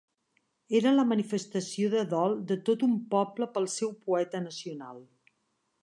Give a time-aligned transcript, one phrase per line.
[0.79, 5.03] Era la manifestació de dol de tot un poble pel seu poeta nacional.